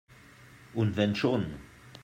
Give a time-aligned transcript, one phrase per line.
[0.73, 1.59] Und wenn schon!